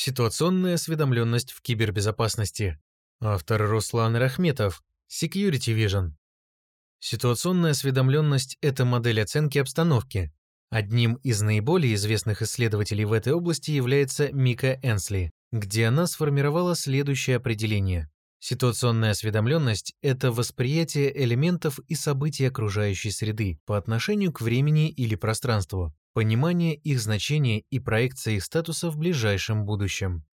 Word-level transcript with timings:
Ситуационная 0.00 0.74
осведомленность 0.74 1.50
в 1.50 1.60
кибербезопасности. 1.60 2.78
Автор 3.20 3.68
Руслан 3.68 4.14
Рахметов. 4.14 4.84
Security 5.10 5.74
Vision. 5.74 6.12
Ситуационная 7.00 7.72
осведомленность– 7.72 8.58
это 8.60 8.84
модель 8.84 9.20
оценки 9.20 9.58
обстановки. 9.58 10.32
Одним 10.70 11.14
из 11.24 11.42
наиболее 11.42 11.96
известных 11.96 12.42
исследователей 12.42 13.06
в 13.06 13.12
этой 13.12 13.32
области 13.32 13.72
является 13.72 14.30
Мика 14.30 14.78
Энсли, 14.84 15.32
где 15.50 15.86
она 15.86 16.06
сформировала 16.06 16.76
следующее 16.76 17.34
определение. 17.34 18.08
Ситуационная 18.38 19.10
осведомленность– 19.10 19.96
это 20.00 20.30
восприятие 20.30 21.24
элементов 21.24 21.80
и 21.88 21.96
событий 21.96 22.44
окружающей 22.44 23.10
среды 23.10 23.58
по 23.66 23.76
отношению 23.76 24.32
к 24.32 24.42
времени 24.42 24.90
или 24.90 25.16
пространству, 25.16 25.92
понимание 26.18 26.74
их 26.74 26.98
значения 26.98 27.60
и 27.70 27.78
проекция 27.78 28.34
их 28.34 28.44
статуса 28.44 28.90
в 28.90 28.96
ближайшем 28.96 29.64
будущем. 29.64 30.24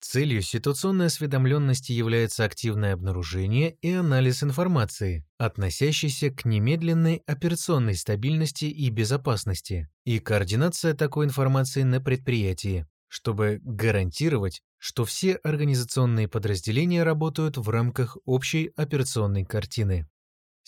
Целью 0.00 0.40
ситуационной 0.40 1.08
осведомленности 1.08 1.92
является 1.92 2.46
активное 2.46 2.94
обнаружение 2.94 3.76
и 3.82 3.92
анализ 3.92 4.42
информации, 4.42 5.26
относящейся 5.36 6.30
к 6.30 6.46
немедленной 6.46 7.22
операционной 7.26 7.96
стабильности 7.96 8.64
и 8.64 8.88
безопасности, 8.88 9.90
и 10.06 10.20
координация 10.20 10.94
такой 10.94 11.26
информации 11.26 11.82
на 11.82 12.00
предприятии, 12.00 12.86
чтобы 13.06 13.60
гарантировать, 13.62 14.62
что 14.78 15.04
все 15.04 15.34
организационные 15.34 16.28
подразделения 16.28 17.02
работают 17.02 17.58
в 17.58 17.68
рамках 17.68 18.16
общей 18.24 18.72
операционной 18.74 19.44
картины. 19.44 20.08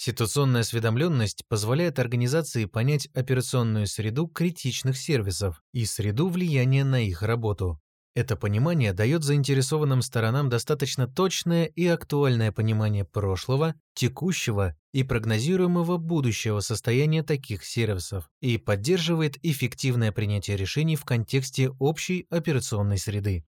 Ситуационная 0.00 0.60
осведомленность 0.60 1.42
позволяет 1.48 1.98
организации 1.98 2.66
понять 2.66 3.08
операционную 3.14 3.88
среду 3.88 4.28
критичных 4.28 4.96
сервисов 4.96 5.60
и 5.72 5.84
среду 5.86 6.28
влияния 6.28 6.84
на 6.84 7.04
их 7.04 7.22
работу. 7.22 7.80
Это 8.14 8.36
понимание 8.36 8.92
дает 8.92 9.24
заинтересованным 9.24 10.02
сторонам 10.02 10.50
достаточно 10.50 11.08
точное 11.08 11.64
и 11.64 11.84
актуальное 11.88 12.52
понимание 12.52 13.04
прошлого, 13.04 13.74
текущего 13.94 14.76
и 14.92 15.02
прогнозируемого 15.02 15.96
будущего 15.96 16.60
состояния 16.60 17.24
таких 17.24 17.64
сервисов 17.64 18.30
и 18.40 18.56
поддерживает 18.56 19.36
эффективное 19.44 20.12
принятие 20.12 20.56
решений 20.56 20.94
в 20.94 21.04
контексте 21.04 21.70
общей 21.80 22.28
операционной 22.30 22.98
среды. 22.98 23.44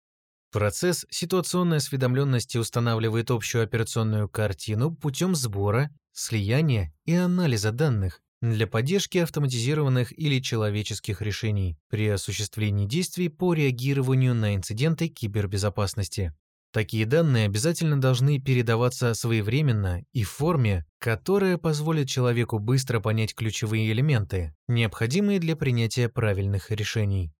Процесс 0.52 1.06
ситуационной 1.10 1.78
осведомленности 1.78 2.56
устанавливает 2.56 3.32
общую 3.32 3.64
операционную 3.64 4.28
картину 4.28 4.94
путем 4.94 5.34
сбора, 5.34 5.90
слияния 6.18 6.92
и 7.04 7.14
анализа 7.14 7.72
данных 7.72 8.22
для 8.40 8.66
поддержки 8.66 9.18
автоматизированных 9.18 10.18
или 10.18 10.40
человеческих 10.40 11.20
решений 11.20 11.78
при 11.88 12.08
осуществлении 12.08 12.86
действий 12.86 13.28
по 13.28 13.52
реагированию 13.54 14.34
на 14.34 14.54
инциденты 14.54 15.08
кибербезопасности. 15.08 16.34
Такие 16.72 17.06
данные 17.06 17.46
обязательно 17.46 18.00
должны 18.00 18.40
передаваться 18.40 19.14
своевременно 19.14 20.04
и 20.12 20.24
в 20.24 20.30
форме, 20.30 20.84
которая 20.98 21.58
позволит 21.58 22.08
человеку 22.08 22.58
быстро 22.58 23.00
понять 23.00 23.34
ключевые 23.34 23.92
элементы, 23.92 24.54
необходимые 24.68 25.38
для 25.38 25.54
принятия 25.54 26.08
правильных 26.08 26.70
решений. 26.70 27.32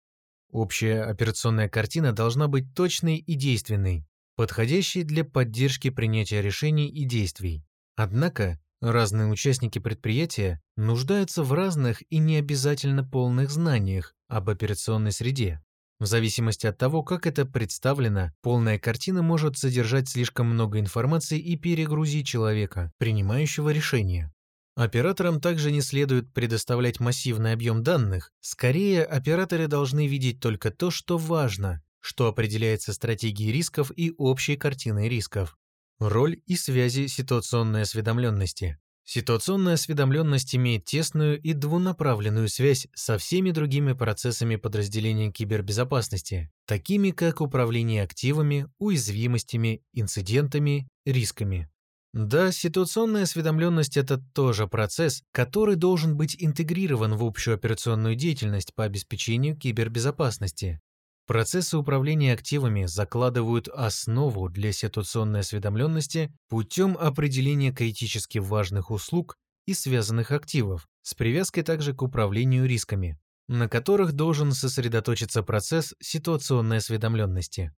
Общая 0.51 1.03
операционная 1.03 1.69
картина 1.69 2.13
должна 2.13 2.47
быть 2.47 2.75
точной 2.75 3.17
и 3.17 3.35
действенной, 3.35 4.07
подходящей 4.37 5.03
для 5.03 5.25
поддержки 5.25 5.91
принятия 5.91 6.41
решений 6.41 6.89
и 6.89 7.05
действий. 7.05 7.65
Однако, 7.97 8.61
разные 8.87 9.29
участники 9.29 9.79
предприятия 9.79 10.61
нуждаются 10.77 11.43
в 11.43 11.53
разных 11.53 12.03
и 12.11 12.19
не 12.19 12.37
обязательно 12.37 13.05
полных 13.05 13.51
знаниях 13.51 14.15
об 14.29 14.51
операционной 14.51 15.13
среде. 15.13 15.63
В 15.99 16.07
зависимости 16.07 16.67
от 16.67 16.77
того, 16.77 17.03
как 17.03 17.27
это 17.27 17.47
представлено, 17.47 18.33
полная 18.43 18.79
картина 18.79 19.23
может 19.23 19.57
содержать 19.57 20.09
слишком 20.09 20.47
много 20.47 20.79
информации 20.79 21.39
и 21.39 21.57
перегрузить 21.57 22.27
человека, 22.27 22.93
принимающего 22.99 23.71
решение. 23.71 24.31
Операторам 24.75 25.41
также 25.41 25.73
не 25.73 25.81
следует 25.81 26.31
предоставлять 26.35 27.01
массивный 27.01 27.53
объем 27.53 27.83
данных. 27.83 28.31
Скорее, 28.41 29.05
операторы 29.05 29.69
должны 29.69 30.07
видеть 30.07 30.39
только 30.39 30.71
то, 30.71 30.91
что 30.91 31.17
важно, 31.17 31.83
что 32.01 32.29
определяется 32.29 32.93
стратегией 32.93 33.53
рисков 33.53 33.91
и 33.97 34.13
общей 34.19 34.57
картиной 34.57 35.09
рисков. 35.09 35.57
Роль 35.99 36.43
и 36.45 36.57
связи 36.57 37.07
ситуационной 37.07 37.83
осведомленности. 37.83 38.79
Ситуационная 39.09 39.75
осведомленность 39.75 40.57
имеет 40.57 40.85
тесную 40.85 41.41
и 41.41 41.53
двунаправленную 41.53 42.49
связь 42.49 42.89
со 42.93 43.19
всеми 43.19 43.53
другими 43.53 43.93
процессами 43.93 44.57
подразделения 44.57 45.31
кибербезопасности, 45.31 46.51
такими 46.67 47.13
как 47.13 47.41
управление 47.41 48.03
активами, 48.03 48.67
уязвимостями, 48.81 49.81
инцидентами, 49.93 50.89
рисками. 51.05 51.71
Да, 52.13 52.51
ситуационная 52.51 53.23
осведомленность– 53.23 53.97
это 53.99 54.19
тоже 54.35 54.67
процесс, 54.67 55.23
который 55.31 55.77
должен 55.77 56.17
быть 56.17 56.35
интегрирован 56.41 57.15
в 57.15 57.23
общую 57.23 57.55
операционную 57.55 58.17
деятельность 58.17 58.75
по 58.75 58.83
обеспечению 58.83 59.57
кибербезопасности. 59.57 60.81
Процессы 61.27 61.77
управления 61.77 62.33
активами 62.33 62.85
закладывают 62.85 63.67
основу 63.69 64.49
для 64.49 64.73
ситуационной 64.73 65.41
осведомленности 65.41 66.33
путем 66.49 66.97
определения 66.97 67.73
критически 67.73 68.39
важных 68.39 68.93
услуг 68.93 69.37
и 69.67 69.75
связанных 69.75 70.31
активов, 70.31 70.87
с 71.03 71.15
привязкой 71.15 71.65
также 71.65 71.95
к 71.95 72.03
управлению 72.03 72.67
рисками, 72.67 73.19
на 73.49 73.69
которых 73.69 74.13
должен 74.13 74.53
сосредоточиться 74.53 75.43
процесс 75.43 75.95
ситуационной 76.01 76.77
осведомленности. 76.77 77.73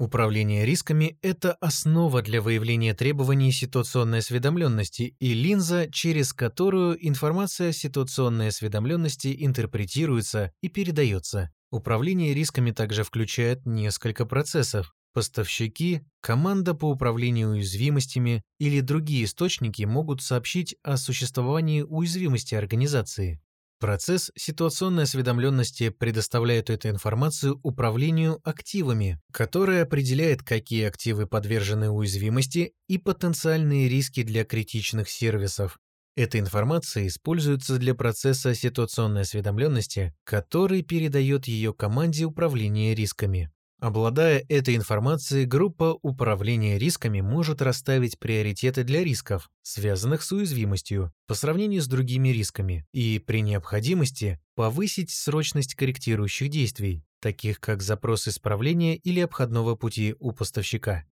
Управление 0.00 0.66
рисками– 0.66 1.16
это 1.22 1.52
основа 1.60 2.22
для 2.22 2.42
выявления 2.42 2.94
требований 2.94 3.52
ситуационной 3.52 4.18
осведомленности 4.18 5.14
и 5.20 5.34
линза, 5.34 5.88
через 5.88 6.32
которую 6.32 6.98
информация 7.06 7.70
ситуационной 7.70 8.48
осведомленности 8.48 9.36
интерпретируется 9.38 10.52
и 10.60 10.68
передается. 10.68 11.52
Управление 11.72 12.34
рисками 12.34 12.70
также 12.70 13.02
включает 13.02 13.64
несколько 13.64 14.26
процессов. 14.26 14.92
Поставщики, 15.14 16.02
команда 16.20 16.74
по 16.74 16.90
управлению 16.90 17.52
уязвимостями 17.52 18.42
или 18.58 18.80
другие 18.80 19.24
источники 19.24 19.82
могут 19.84 20.20
сообщить 20.20 20.76
о 20.82 20.98
существовании 20.98 21.80
уязвимости 21.80 22.54
организации. 22.54 23.40
Процесс 23.80 24.30
ситуационной 24.36 25.04
осведомленности 25.04 25.88
предоставляет 25.88 26.68
эту 26.68 26.90
информацию 26.90 27.58
управлению 27.62 28.38
активами, 28.44 29.18
которое 29.32 29.82
определяет, 29.82 30.42
какие 30.42 30.84
активы 30.84 31.26
подвержены 31.26 31.88
уязвимости 31.88 32.74
и 32.86 32.98
потенциальные 32.98 33.88
риски 33.88 34.22
для 34.22 34.44
критичных 34.44 35.08
сервисов. 35.08 35.78
Эта 36.14 36.38
информация 36.38 37.06
используется 37.06 37.78
для 37.78 37.94
процесса 37.94 38.54
ситуационной 38.54 39.22
осведомленности, 39.22 40.14
который 40.24 40.82
передает 40.82 41.46
ее 41.46 41.72
команде 41.72 42.26
управления 42.26 42.94
рисками. 42.94 43.50
Обладая 43.80 44.44
этой 44.48 44.76
информацией, 44.76 45.44
группа 45.44 45.98
управления 46.02 46.78
рисками 46.78 47.20
может 47.20 47.60
расставить 47.62 48.18
приоритеты 48.18 48.84
для 48.84 49.02
рисков, 49.02 49.50
связанных 49.62 50.22
с 50.22 50.30
уязвимостью, 50.30 51.12
по 51.26 51.34
сравнению 51.34 51.82
с 51.82 51.88
другими 51.88 52.28
рисками, 52.28 52.86
и 52.92 53.18
при 53.18 53.40
необходимости 53.40 54.38
повысить 54.54 55.10
срочность 55.10 55.74
корректирующих 55.74 56.48
действий, 56.48 57.02
таких 57.20 57.58
как 57.58 57.82
запрос 57.82 58.28
исправления 58.28 58.96
или 58.96 59.18
обходного 59.18 59.74
пути 59.74 60.14
у 60.20 60.30
поставщика. 60.30 61.04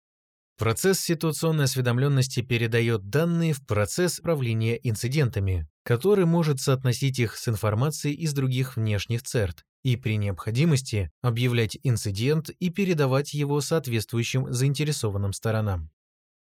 Процесс 0.58 0.98
ситуационной 0.98 1.64
осведомленности 1.64 2.41
передает 2.42 3.10
данные 3.10 3.52
в 3.52 3.64
процесс 3.64 4.19
управления 4.19 4.74
инцидентами, 4.82 5.69
который 5.84 6.24
может 6.24 6.60
соотносить 6.60 7.20
их 7.20 7.36
с 7.36 7.46
информацией 7.46 8.14
из 8.14 8.32
других 8.32 8.76
внешних 8.76 9.22
ЦЕРТ, 9.22 9.64
и 9.84 9.94
при 9.94 10.16
необходимости 10.16 11.12
объявлять 11.22 11.78
инцидент 11.84 12.50
и 12.50 12.70
передавать 12.70 13.34
его 13.34 13.60
соответствующим 13.60 14.52
заинтересованным 14.52 15.32
сторонам. 15.32 15.90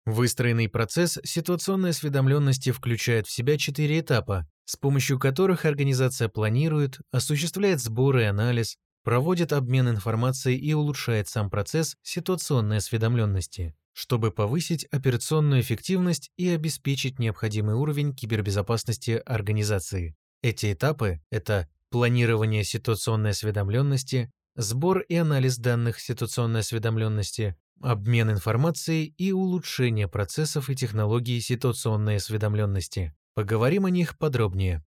Выстроенный 0.06 0.70
процесс 0.70 1.18
ситуационной 1.24 1.90
осведомленности 1.90 2.72
включает 2.72 3.26
в 3.26 3.32
себя 3.32 3.58
четыре 3.58 4.02
этапа, 4.02 4.48
с 4.66 4.76
помощью 4.76 5.18
которых 5.18 5.66
организация 5.66 6.30
планирует, 6.30 7.00
осуществляет 7.12 7.82
сбор 7.82 8.18
и 8.18 8.24
анализ, 8.24 8.78
проводит 9.04 9.54
обмен 9.54 9.90
информацией 9.90 10.60
и 10.60 10.74
улучшает 10.74 11.30
сам 11.30 11.50
процесс 11.50 11.96
ситуационной 12.04 12.78
осведомленности, 12.78 13.74
чтобы 13.94 14.32
повысить 14.32 14.86
операционную 14.86 15.62
эффективность 15.62 16.32
и 16.36 16.50
обеспечить 16.50 17.20
необходимый 17.20 17.76
уровень 17.76 18.14
кибербезопасности 18.14 19.22
организации. 19.26 20.16
Эти 20.42 20.74
этапы– 20.74 21.22
это 21.32 21.70
планирование 21.90 22.64
ситуационной 22.64 23.30
осведомленности, 23.30 24.32
сбор 24.56 25.00
и 25.00 25.16
анализ 25.16 25.58
данных 25.58 26.00
ситуационной 26.00 26.62
осведомленности, 26.62 27.56
обмен 27.82 28.32
информацией 28.32 29.14
и 29.18 29.32
улучшение 29.32 30.08
процессов 30.08 30.70
и 30.70 30.76
технологий 30.76 31.40
ситуационной 31.40 32.18
осведомленности. 32.18 33.16
Поговорим 33.36 33.86
о 33.86 33.90
них 33.90 34.18
подробнее. 34.18 34.84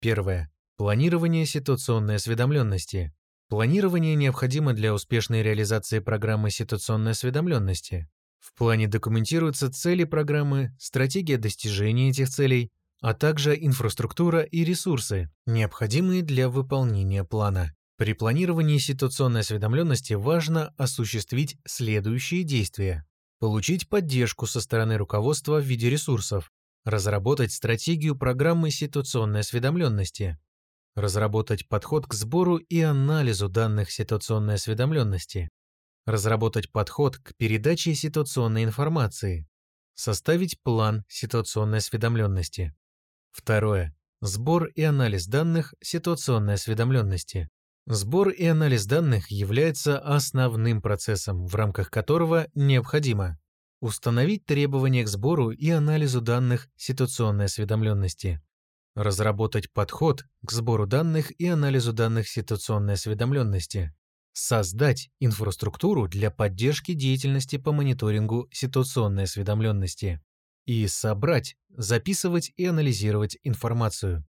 Первое. 0.00 0.50
Планирование 0.76 1.46
ситуационной 1.46 2.16
осведомленности. 2.16 3.14
Планирование 3.48 4.14
необходимо 4.14 4.72
для 4.72 4.92
успешной 4.92 5.42
реализации 5.42 6.00
программы 6.00 6.50
ситуационной 6.50 7.12
осведомленности. 7.12 8.08
Плане 8.56 8.88
документируются 8.88 9.70
цели 9.70 10.04
программы, 10.04 10.74
стратегия 10.78 11.36
достижения 11.36 12.08
этих 12.08 12.30
целей, 12.30 12.72
а 13.02 13.12
также 13.12 13.54
инфраструктура 13.54 14.40
и 14.40 14.64
ресурсы, 14.64 15.30
необходимые 15.44 16.22
для 16.22 16.48
выполнения 16.48 17.22
плана. 17.22 17.74
При 17.98 18.14
планировании 18.14 18.78
ситуационной 18.78 19.40
осведомленности 19.40 20.14
важно 20.14 20.72
осуществить 20.78 21.58
следующие 21.66 22.44
действия. 22.44 23.06
Получить 23.40 23.90
поддержку 23.90 24.46
со 24.46 24.62
стороны 24.62 24.96
руководства 24.96 25.60
в 25.60 25.64
виде 25.64 25.90
ресурсов, 25.90 26.50
разработать 26.84 27.52
стратегию 27.52 28.16
программы 28.16 28.70
ситуационной 28.70 29.40
осведомленности, 29.40 30.38
разработать 30.94 31.68
подход 31.68 32.06
к 32.06 32.14
сбору 32.14 32.56
и 32.56 32.80
анализу 32.80 33.50
данных 33.50 33.90
ситуационной 33.90 34.54
осведомленности, 34.54 35.50
разработать 36.06 36.72
подход 36.72 37.18
к 37.18 37.34
передаче 37.36 37.94
ситуационной 37.94 38.64
информации, 38.64 39.48
составить 39.94 40.62
план 40.62 41.04
ситуационной 41.08 41.78
осведомленности. 41.78 42.74
Второе. 43.32 43.94
Сбор 44.22 44.66
и 44.68 44.82
анализ 44.82 45.26
данных 45.26 45.74
ситуационной 45.82 46.54
осведомленности. 46.54 47.50
Сбор 47.86 48.30
и 48.30 48.46
анализ 48.46 48.86
данных 48.86 49.30
является 49.30 49.98
основным 49.98 50.80
процессом, 50.80 51.46
в 51.46 51.54
рамках 51.54 51.90
которого 51.90 52.48
необходимо 52.54 53.38
установить 53.80 54.46
требования 54.46 55.04
к 55.04 55.08
сбору 55.08 55.50
и 55.50 55.70
анализу 55.70 56.20
данных 56.20 56.68
ситуационной 56.76 57.44
осведомленности, 57.44 58.42
разработать 58.94 59.70
подход 59.72 60.24
к 60.44 60.50
сбору 60.50 60.86
данных 60.86 61.30
и 61.38 61.46
анализу 61.46 61.92
данных 61.92 62.28
ситуационной 62.28 62.94
осведомленности, 62.94 63.94
создать 64.36 65.08
инфраструктуру 65.18 66.08
для 66.08 66.30
поддержки 66.30 66.92
деятельности 66.92 67.56
по 67.56 67.72
мониторингу 67.72 68.48
ситуационной 68.52 69.24
осведомленности 69.24 70.20
и 70.66 70.86
собрать, 70.88 71.56
записывать 71.70 72.52
и 72.56 72.66
анализировать 72.66 73.38
информацию. 73.44 74.26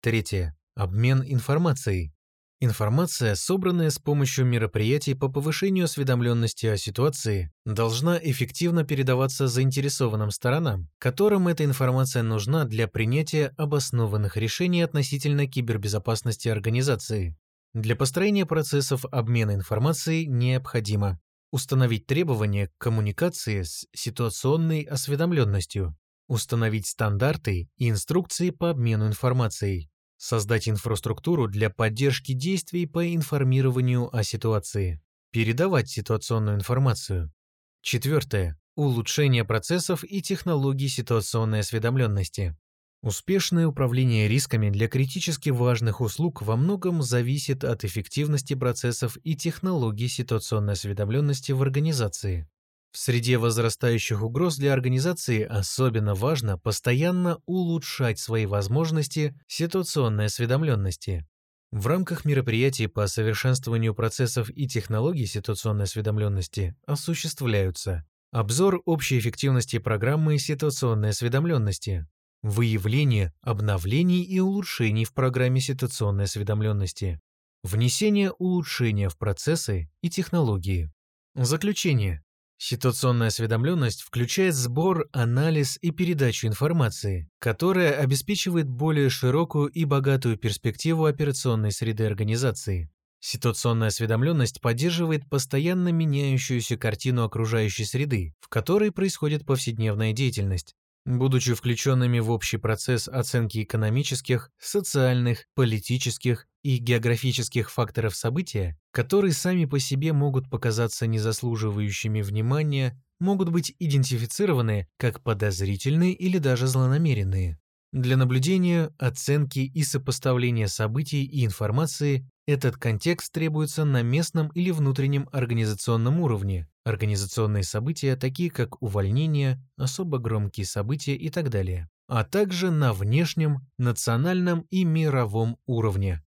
Третье. 0.00 0.56
Обмен 0.76 1.22
информацией. 1.26 2.14
Информация, 2.62 3.34
собранная 3.34 3.90
с 3.90 3.98
помощью 3.98 4.46
мероприятий 4.46 5.14
по 5.14 5.28
повышению 5.28 5.84
осведомленности 5.84 6.66
о 6.66 6.78
ситуации, 6.78 7.52
должна 7.66 8.18
эффективно 8.18 8.84
передаваться 8.84 9.46
заинтересованным 9.46 10.30
сторонам, 10.30 10.88
которым 10.98 11.48
эта 11.48 11.64
информация 11.64 12.22
нужна 12.22 12.64
для 12.64 12.88
принятия 12.88 13.52
обоснованных 13.58 14.36
решений 14.36 14.82
относительно 14.82 15.46
кибербезопасности 15.46 16.48
организации. 16.48 17.36
Для 17.72 17.96
построения 17.96 18.46
процессов 18.46 19.04
обмена 19.10 19.54
информацией 19.54 20.26
необходимо 20.26 21.20
установить 21.52 22.06
требования 22.06 22.68
к 22.68 22.72
коммуникации 22.78 23.62
с 23.62 23.86
ситуационной 23.92 24.82
осведомленностью, 24.82 25.96
установить 26.28 26.86
стандарты 26.86 27.68
и 27.76 27.90
инструкции 27.90 28.50
по 28.50 28.70
обмену 28.70 29.06
информацией, 29.08 29.90
Создать 30.22 30.68
инфраструктуру 30.68 31.48
для 31.48 31.70
поддержки 31.70 32.34
действий 32.34 32.84
по 32.84 33.14
информированию 33.14 34.14
о 34.14 34.22
ситуации. 34.22 35.00
Передавать 35.32 35.88
ситуационную 35.88 36.56
информацию. 36.56 37.32
Четвертое. 37.80 38.60
Улучшение 38.74 39.46
процессов 39.46 40.04
и 40.04 40.20
технологий 40.20 40.88
ситуационной 40.88 41.60
осведомленности. 41.60 42.54
Успешное 43.02 43.66
управление 43.66 44.28
рисками 44.28 44.68
для 44.68 44.86
критически 44.86 45.48
важных 45.48 46.02
услуг 46.02 46.42
во 46.42 46.54
многом 46.56 47.00
зависит 47.02 47.64
от 47.64 47.82
эффективности 47.82 48.52
процессов 48.52 49.16
и 49.24 49.34
технологий 49.34 50.06
ситуационной 50.06 50.74
осведомленности 50.74 51.52
в 51.52 51.62
организации. 51.62 52.46
В 52.92 52.98
среде 52.98 53.38
возрастающих 53.38 54.22
угроз 54.22 54.58
для 54.58 54.74
организации 54.74 55.42
особенно 55.42 56.14
важно 56.14 56.58
постоянно 56.58 57.38
улучшать 57.46 58.18
свои 58.18 58.44
возможности 58.44 59.34
ситуационной 59.46 60.26
осведомленности. 60.26 61.26
В 61.72 61.86
рамках 61.86 62.26
мероприятий 62.26 62.86
по 62.86 63.06
совершенствованию 63.06 63.94
процессов 63.94 64.50
и 64.50 64.68
технологий 64.68 65.24
ситуационной 65.24 65.84
осведомленности 65.84 66.76
осуществляются 66.84 68.04
обзор 68.30 68.82
общей 68.84 69.18
эффективности 69.18 69.78
программы 69.78 70.36
ситуационной 70.38 71.10
осведомленности, 71.10 72.06
выявление 72.42 73.32
обновлений 73.42 74.22
и 74.22 74.40
улучшений 74.40 75.04
в 75.04 75.12
программе 75.12 75.60
ситуационной 75.60 76.24
осведомленности, 76.24 77.20
внесение 77.62 78.32
улучшения 78.32 79.08
в 79.08 79.18
процессы 79.18 79.90
и 80.02 80.10
технологии. 80.10 80.90
Заключение. 81.34 82.22
Ситуационная 82.62 83.28
осведомленность 83.28 84.02
включает 84.02 84.54
сбор, 84.54 85.08
анализ 85.12 85.78
и 85.80 85.92
передачу 85.92 86.46
информации, 86.46 87.30
которая 87.38 87.94
обеспечивает 87.94 88.68
более 88.68 89.08
широкую 89.08 89.68
и 89.68 89.86
богатую 89.86 90.36
перспективу 90.36 91.06
операционной 91.06 91.72
среды 91.72 92.04
организации. 92.04 92.90
Ситуационная 93.20 93.88
осведомленность 93.88 94.60
поддерживает 94.60 95.28
постоянно 95.28 95.88
меняющуюся 95.90 96.76
картину 96.76 97.24
окружающей 97.24 97.84
среды, 97.84 98.34
в 98.40 98.48
которой 98.48 98.92
происходит 98.92 99.46
повседневная 99.46 100.12
деятельность, 100.12 100.74
будучи 101.18 101.54
включенными 101.54 102.18
в 102.20 102.30
общий 102.30 102.56
процесс 102.56 103.08
оценки 103.08 103.62
экономических, 103.62 104.50
социальных, 104.58 105.46
политических 105.54 106.46
и 106.62 106.76
географических 106.78 107.70
факторов 107.70 108.14
события, 108.14 108.78
которые 108.92 109.32
сами 109.32 109.64
по 109.64 109.78
себе 109.78 110.12
могут 110.12 110.50
показаться 110.50 111.06
незаслуживающими 111.06 112.22
внимания, 112.22 113.02
могут 113.18 113.50
быть 113.50 113.74
идентифицированы 113.78 114.88
как 114.96 115.22
подозрительные 115.22 116.12
или 116.12 116.38
даже 116.38 116.66
злонамеренные. 116.66 117.58
Для 117.92 118.16
наблюдения, 118.16 118.94
оценки 118.98 119.58
и 119.58 119.82
сопоставления 119.82 120.68
событий 120.68 121.24
и 121.24 121.44
информации 121.44 122.30
этот 122.46 122.76
контекст 122.76 123.32
требуется 123.32 123.84
на 123.84 124.02
местном 124.02 124.48
или 124.48 124.70
внутреннем 124.70 125.28
организационном 125.32 126.20
уровне. 126.20 126.68
Организационные 126.84 127.62
события, 127.62 128.16
такие 128.16 128.50
как 128.50 128.82
увольнение, 128.82 129.62
особо 129.76 130.18
громкие 130.18 130.66
события 130.66 131.14
и 131.14 131.28
так 131.30 131.50
далее, 131.50 131.88
а 132.08 132.24
также 132.24 132.70
на 132.70 132.92
внешнем, 132.92 133.66
национальном 133.78 134.66
и 134.70 134.84
мировом 134.84 135.58
уровне. 135.66 136.22